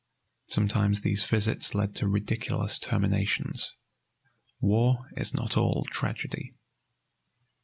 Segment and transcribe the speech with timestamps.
[0.47, 3.75] Sometimes these visits led to ridiculous terminations.
[4.59, 6.55] War is not all tragedy."